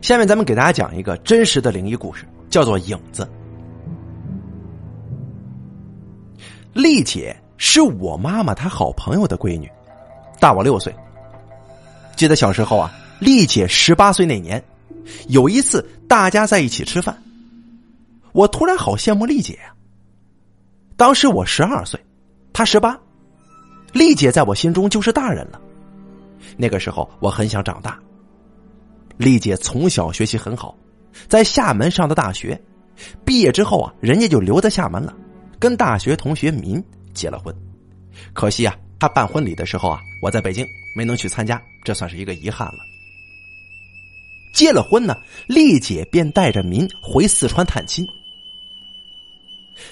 [0.00, 3.22] 下面咱们给大家讲一个真实的灵异故事，叫做《影子》。
[6.72, 9.70] 丽姐是我妈妈她好朋友的闺女，
[10.38, 10.94] 大我六岁。
[12.16, 14.62] 记得小时候啊，丽姐十八岁那年，
[15.28, 17.16] 有一次大家在一起吃饭，
[18.32, 19.74] 我突然好羡慕丽姐呀。
[20.96, 22.00] 当时我十二岁，
[22.52, 22.98] 她十八，
[23.92, 25.60] 丽姐在我心中就是大人了。
[26.56, 27.98] 那个时候我很想长大。
[29.20, 30.74] 丽姐从小学习很好，
[31.28, 32.58] 在厦门上的大学，
[33.22, 35.14] 毕业之后啊，人家就留在厦门了，
[35.58, 37.54] 跟大学同学民结了婚。
[38.32, 42.78] 可惜啊，她办婚礼的时候啊，我在北京没能去参加，这算是一个遗憾了。
[44.54, 45.14] 结了婚呢，
[45.46, 48.02] 丽姐便带着民回四川探亲。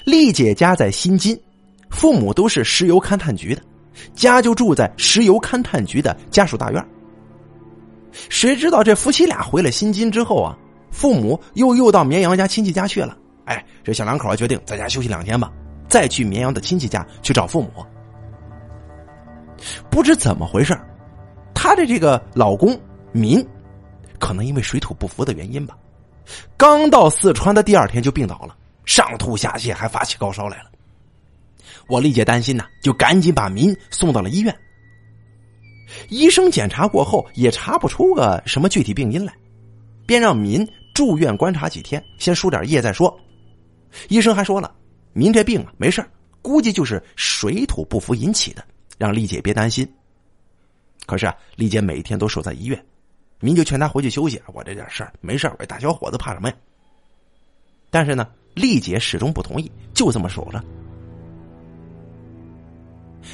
[0.05, 1.39] 丽姐家在新津，
[1.91, 3.61] 父母都是石油勘探局的，
[4.15, 6.83] 家就住在石油勘探局的家属大院。
[8.11, 10.57] 谁知道这夫妻俩回了新津之后啊，
[10.91, 13.17] 父母又又到绵阳家亲戚家去了。
[13.45, 15.51] 哎，这小两口决定在家休息两天吧，
[15.87, 17.85] 再去绵阳的亲戚家去找父母。
[19.89, 20.77] 不知怎么回事
[21.53, 22.79] 她的这个老公
[23.11, 23.45] 民，
[24.19, 25.77] 可能因为水土不服的原因吧，
[26.55, 30.65] 刚到四川的第二天就病倒了，上吐下泻，还发起高烧来了。
[31.87, 34.55] 我丽姐担心呐，就赶紧把民送到了医院。
[36.09, 39.33] 医生检查过后也查不出个什么具体病因来，
[40.05, 43.17] 便让民住院观察几天，先输点液再说。
[44.07, 44.73] 医生还说了，
[45.13, 46.05] 民这病啊没事
[46.41, 48.63] 估计就是水土不服引起的，
[48.97, 49.87] 让丽姐别担心。
[51.05, 52.85] 可是啊，丽姐每天都守在医院，
[53.39, 54.39] 民就劝她回去休息。
[54.53, 56.55] 我这点事儿没事我大小伙子怕什么呀？
[57.89, 60.63] 但是呢，丽姐始终不同意，就这么守着。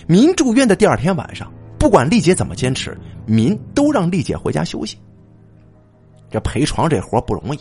[0.07, 1.51] 民住院的第二天晚上。
[1.85, 2.97] 不管丽姐怎么坚持，
[3.27, 4.97] 民都让丽姐回家休息。
[6.31, 7.59] 这陪床这活不容易，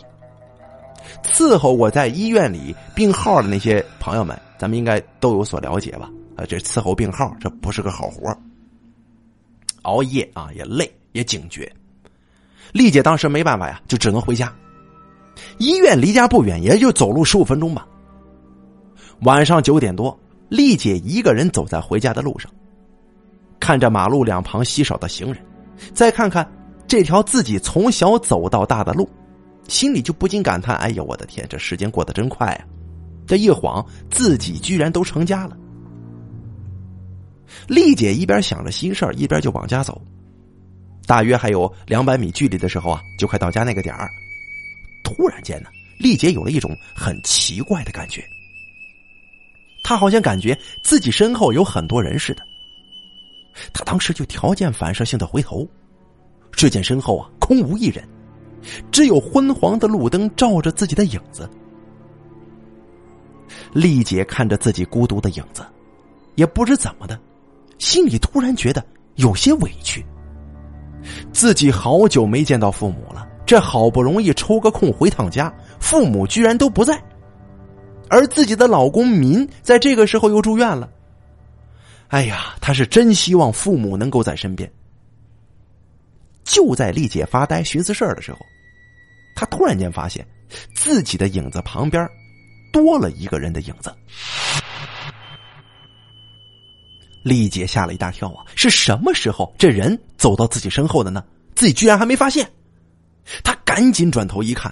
[1.31, 6.09] 伺候我在医院里病号的那些朋友们，咱们应该都有所了解吧？
[6.37, 8.35] 啊，这伺候病号这不是个好活
[9.83, 11.71] 熬夜啊也累也警觉。
[12.71, 14.51] 丽姐当时没办法呀，就只能回家。
[15.59, 17.87] 医院离家不远，也就走路十五分钟吧。
[19.21, 20.19] 晚上九点多，
[20.49, 22.51] 丽姐一个人走在回家的路上。
[23.59, 25.43] 看着马路两旁稀少的行人，
[25.93, 26.47] 再看看
[26.87, 29.09] 这条自己从小走到大的路，
[29.67, 32.65] 心里就不禁感叹：“哎呀，我的天，这时间过得真快啊！
[33.25, 35.57] 这一晃，自己居然都成家了。”
[37.67, 39.99] 丽姐一边想着心事，一边就往家走。
[41.07, 44.09] 大约还有两百米距离的时候啊，就快到家那个点儿。
[45.03, 48.23] 突然间呢，丽姐有了一种很奇怪的感觉，
[49.83, 52.43] 她好像感觉自己身后有很多人似的。
[53.73, 55.67] 他当时就条件反射性的回头，
[56.51, 58.07] 只见身后啊空无一人，
[58.91, 61.49] 只有昏黄的路灯照着自己的影子。
[63.73, 65.65] 丽姐看着自己孤独的影子，
[66.35, 67.19] 也不知怎么的，
[67.77, 68.83] 心里突然觉得
[69.15, 70.05] 有些委屈。
[71.31, 76.99] 自己好久没见到父母了，这好不容易抽个空回趟家，父母居然都不在，
[78.09, 80.89] 而自己的老公民在这个时候又住院了。
[82.09, 84.71] 哎呀，他是真希望父母能够在身边。
[86.43, 88.39] 就在丽姐发呆寻思事儿的时候，
[89.35, 90.25] 她突然间发现
[90.75, 92.07] 自己的影子旁边
[92.71, 93.93] 多了一个人的影子。
[97.23, 98.45] 丽姐吓了一大跳啊！
[98.55, 101.25] 是什么时候这人走到自己身后的呢？
[101.55, 102.47] 自己居然还没发现。
[103.43, 104.71] 她赶紧转头一看，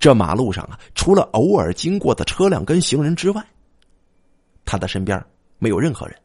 [0.00, 3.44] 这马路上啊，除了偶尔经过的车辆跟行人之外，
[4.64, 5.22] 她的身边
[5.62, 6.16] 没有任何人。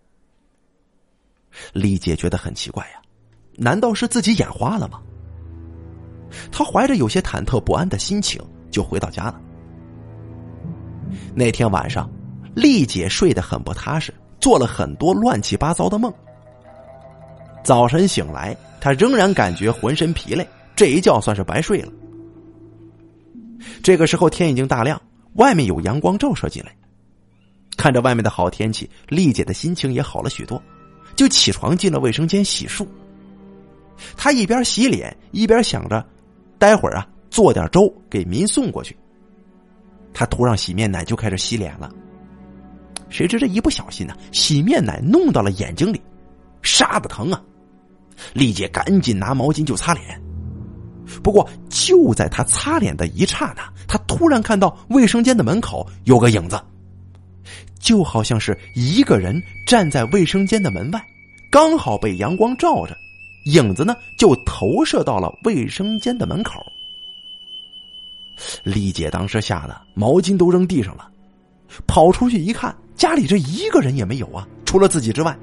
[1.72, 3.02] 丽姐觉得很奇怪呀，
[3.56, 5.00] 难道是自己眼花了吗？
[6.52, 9.40] 她怀着有些忐忑不安的心情就回到家了。
[11.36, 12.10] 那天晚上，
[12.56, 16.12] 丽姐睡得很不踏实，做了很多乱七八糟的梦。
[17.64, 21.94] 早晨醒来，她仍然感觉浑身疲累，这一觉算是白睡了。
[23.84, 25.00] 这个时候天已经大亮，
[25.34, 26.76] 外面有阳光照射进来，
[27.78, 30.62] 看着外面的好天气，丽姐的心情也好了许多。
[31.16, 32.86] 就起床进了卫生间洗漱。
[34.16, 36.06] 她一边洗脸一边想着，
[36.60, 38.96] 待会儿啊做点粥给民送过去。
[40.14, 41.92] 他涂上洗面奶就开始洗脸了。
[43.10, 46.02] 谁知这一不小心呢，洗面奶弄到了眼睛里，
[46.62, 47.42] 杀的疼啊！
[48.34, 50.22] 丽姐赶紧拿毛巾就擦脸。
[51.24, 56.60] 不过就在她擦脸的一刹那，她突然看到卫生间的门口有个影子。
[57.80, 61.06] 就好像是一个人站在卫生间的门外，
[61.50, 62.98] 刚好被阳光照着，
[63.46, 66.66] 影子呢就投射到了卫生间的门口。
[68.64, 71.10] 丽姐当时吓得毛巾都扔地上了，
[71.88, 75.38] 跑出去一看，家里这一个人也没有啊，除了自己之外。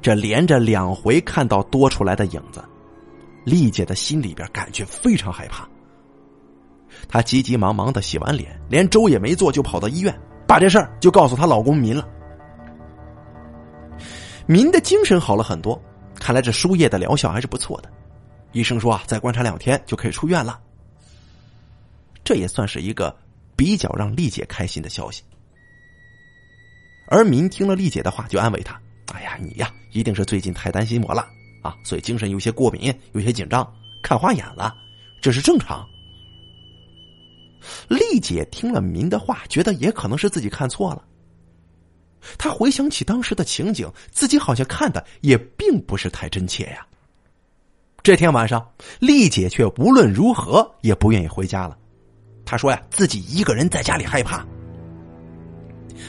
[0.00, 2.62] 这连着两回看到多出来的影子，
[3.44, 5.66] 丽姐的心里边感觉非常害怕。
[7.08, 10.14] 她急急忙忙的洗完脸，连粥也没做，就跑到医院，
[10.46, 12.08] 把这事儿就告诉她老公民了。
[14.46, 15.80] 民的精神好了很多，
[16.16, 17.90] 看来这输液的疗效还是不错的。
[18.52, 20.60] 医生说啊，再观察两天就可以出院了。
[22.22, 23.14] 这也算是一个
[23.56, 25.22] 比较让丽姐开心的消息。
[27.08, 28.80] 而民听了丽姐的话，就安慰她
[29.12, 31.26] ：“哎呀，你呀，一定是最近太担心我了
[31.62, 33.66] 啊，所以精神有些过敏，有些紧张，
[34.02, 34.74] 看花眼了，
[35.20, 35.86] 这是正常。”
[37.88, 41.02] 丽姐听了民的话，觉得也可能是自己看错了。
[42.38, 46.86] 她回想起当时的情景，自己好像看的也并不是太真切呀。
[48.02, 48.66] 这天晚上，
[48.98, 51.76] 丽姐却无论如何也不愿意回家了。
[52.44, 54.44] 她说呀，自己一个人在家里害怕。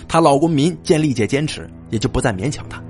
[0.08, 2.84] 她老公民见丽姐坚持，也就不再勉强她。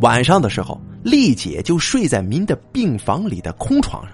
[0.00, 4.12] 晚上的时候，丽姐就睡在民的病房里的空床上。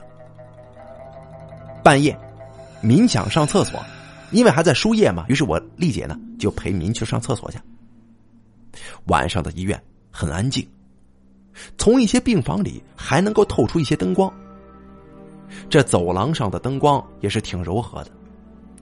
[1.83, 2.19] 半夜。
[2.81, 3.81] 民想上厕所，
[4.31, 7.59] 因为还在输液嘛，于是我丽姐呢就陪民去上厕所去。
[9.07, 10.67] 晚上的医院很安静，
[11.77, 14.33] 从一些病房里还能够透出一些灯光。
[15.71, 18.11] 这走廊上的灯光也是挺柔和的。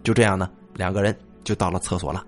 [0.02, 2.25] 就这样呢，两个人就到了厕所了。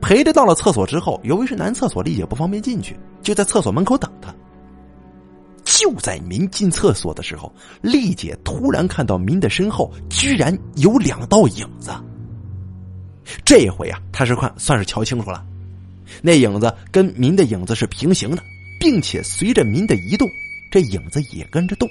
[0.00, 4.09] 陪着到了厕所之后，由于是男厕所，丽姐不方便进去，就在厕所门口等。
[5.80, 7.50] 就在民进厕所的时候，
[7.80, 11.90] 丽姐突然看到民的身后居然有两道影子。
[13.46, 15.42] 这回啊，他是看算是瞧清楚了，
[16.20, 18.42] 那影子跟民的影子是平行的，
[18.78, 20.28] 并且随着民的移动，
[20.70, 21.88] 这影子也跟着动。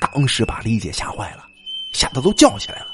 [0.00, 1.44] 当时把丽姐吓坏了，
[1.92, 2.86] 吓得都叫起来了。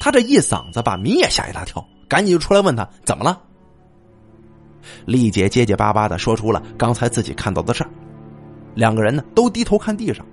[0.00, 3.40] 他这一嗓子把民也吓一大跳，赶紧就出来问他怎么了。
[5.06, 7.90] 丽姐结结巴巴的说出了刚才自己看到的事儿，
[8.74, 10.24] 两个人呢都低头看地上，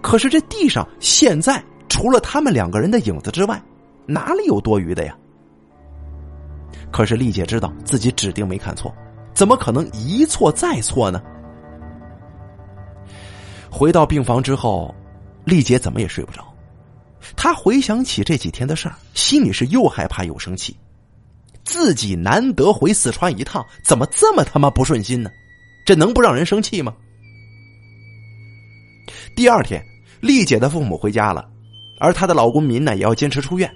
[0.00, 3.62] 可是这地上现在除了他们两个人的影子之外，
[4.06, 5.16] 哪里有多余的呀？
[6.92, 8.94] 可是丽姐知道自己指定没看错，
[9.34, 11.20] 怎么可能一错再错呢？
[13.70, 14.94] 回到病房之后，
[15.44, 16.42] 丽姐怎么也睡不着，
[17.36, 20.76] 她回想起这几天的事儿，心里是又害怕又生气。
[21.66, 25.28] 自己难得回四川一趟，怎么这么他妈不顺心呢？
[25.84, 26.94] 这能不让人生气吗？
[29.34, 29.84] 第二天，
[30.20, 31.46] 丽姐的父母回家了，
[31.98, 33.70] 而她的老公民呢也要坚持出院。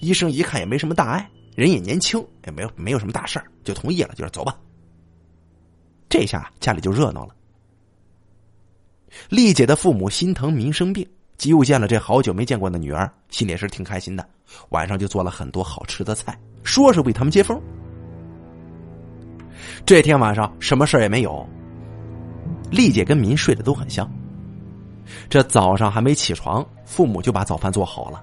[0.00, 4.58] 医生一看也没什么大碍，人也年轻，也没有没有什么大事就同意了，就是走吧。
[6.08, 7.34] 这下家里就热闹了。
[9.28, 11.06] 丽姐的父母心疼民生病，
[11.44, 14.26] 又见了这好久没见过的女儿，心里是挺开心的。
[14.70, 16.38] 晚上就做了很多好吃的菜。
[16.62, 17.60] 说是为他们接风。
[19.84, 21.46] 这天晚上什么事也没有，
[22.70, 24.08] 丽姐跟民睡得都很香。
[25.28, 28.22] 这早上还没起床，父母就把早饭做好了。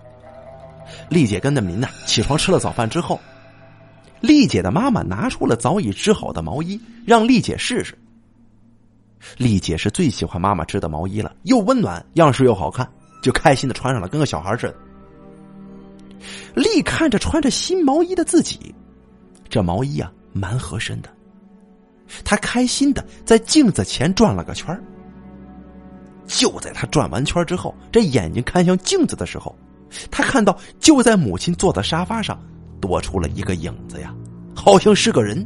[1.09, 3.19] 丽姐跟着民呢起床吃了早饭之后，
[4.21, 7.95] 丽姐的妈妈拿出了早已织好的毛衣，让丽姐试试。
[9.37, 12.89] 丽姐是最喜欢妈妈织的毛衣了，又温暖，样式又好看，
[13.21, 14.75] 就开心的穿上了，跟个小孩似的。
[16.55, 18.73] 丽看着穿着新毛衣的自己，
[19.49, 21.09] 这毛衣啊蛮合身的。
[22.23, 24.77] 她开心的在镜子前转了个圈
[26.25, 29.55] 就在她转完圈之后，这眼睛看向镜子的时候，
[30.11, 32.39] 她看到就在母亲坐的沙发上
[32.79, 34.13] 多出了一个影子呀，
[34.55, 35.45] 好像是个人，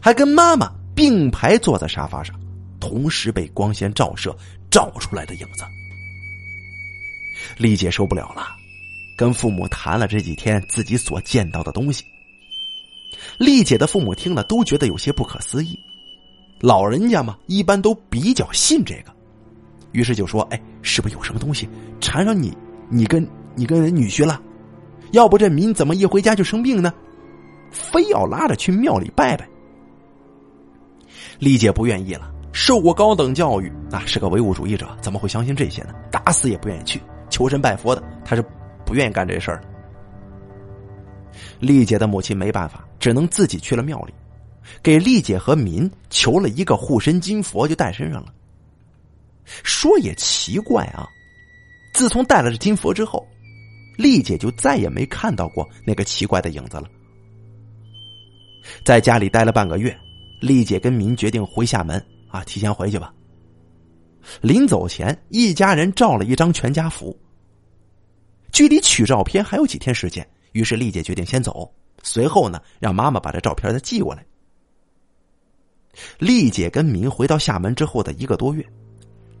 [0.00, 2.38] 还跟妈妈并排坐在沙发上，
[2.80, 4.36] 同时被光线照射
[4.70, 5.64] 照出来的影子。
[7.58, 8.61] 丽姐受不了了。
[9.22, 12.02] 跟父母谈了这几天自己所见到的东西，
[13.38, 15.78] 丽姐的父母听了都觉得有些不可思议。
[16.58, 19.12] 老人家嘛，一般都比较信这个，
[19.92, 21.68] 于是就说：“哎，是不是有什么东西
[22.00, 22.52] 缠上你？
[22.88, 23.24] 你跟
[23.54, 24.42] 你跟人女婿了？
[25.12, 26.92] 要不这民怎么一回家就生病呢？
[27.70, 29.48] 非要拉着去庙里拜拜。”
[31.38, 35.94] 丽姐不愿意了，受过高等教育，啊，是个唯物主义者，怎么会相信这些呢？
[36.10, 37.00] 打死也不愿意去
[37.30, 38.44] 求神拜佛的，他是。
[38.84, 39.60] 不愿意干这事儿，
[41.60, 44.12] 丽姐的母亲没办法，只能自己去了庙里，
[44.82, 48.32] 给丽姐和民求了一个护身金佛，就带身上了。
[49.44, 51.06] 说也奇怪啊，
[51.94, 53.26] 自从带了这金佛之后，
[53.96, 56.84] 丽姐就再也没看到过那个奇怪的影子了。
[58.84, 59.96] 在家里待了半个月，
[60.40, 63.12] 丽姐跟民决定回厦门啊，提前回去吧。
[64.40, 67.16] 临走前，一家人照了一张全家福。
[68.52, 71.68] 距离取照片还有几天时间，于是丽姐决定先走。
[72.02, 74.24] 随后呢，让妈妈把这照片再寄过来。
[76.18, 78.64] 丽姐跟明回到厦门之后的一个多月，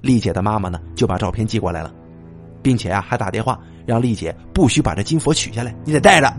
[0.00, 1.94] 丽姐的妈妈呢就把照片寄过来了，
[2.62, 6.34] 并且啊还打电话让丽姐不许把这金佛取下来，你得带着。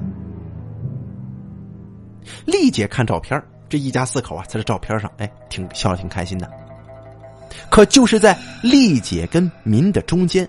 [2.46, 6.50] 丽姐看照片，这一家四口啊在这照片上，哎，挺笑得挺开心的。
[7.70, 10.48] 可就是在丽姐跟民的中间，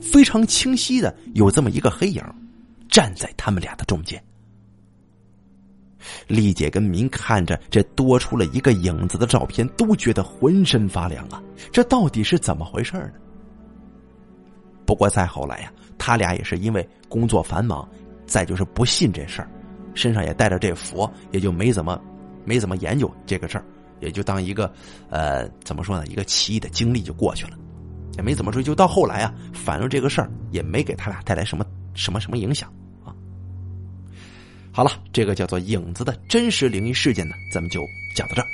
[0.00, 2.22] 非常清晰的有这么一个黑影，
[2.88, 4.22] 站在他们俩的中间。
[6.26, 11.42] 丽姐跟民看着这多出了一个影子的照片，都觉得浑身发凉啊！
[11.70, 13.12] 这到底是怎么回事呢？
[14.86, 17.86] 不过再后来呀，他俩也是因为工作繁忙，
[18.26, 19.50] 再就是不信这事儿，
[19.94, 22.00] 身上也带着这佛，也就没怎么
[22.46, 23.64] 没怎么研究这个事儿，
[24.00, 24.72] 也就当一个
[25.10, 27.58] 呃怎么说呢，一个奇异的经历就过去了，
[28.16, 28.74] 也没怎么追究。
[28.74, 31.64] 到后来啊，反正这个事儿也没给他俩带来什么
[31.94, 32.72] 什么什么影响
[33.04, 33.14] 啊。
[34.72, 37.80] 好了，这个叫做影子的真实灵异事件呢，咱们就
[38.14, 38.46] 讲到这儿。